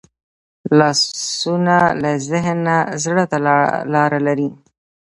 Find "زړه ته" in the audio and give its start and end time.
3.03-3.37